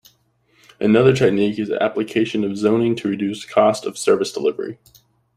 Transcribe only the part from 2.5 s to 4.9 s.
zoning to reduce the cost of service delivery.